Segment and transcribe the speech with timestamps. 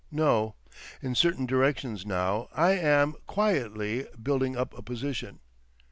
[0.09, 0.55] No....
[1.03, 5.41] In certain directions now—I am—quietly—building up a position.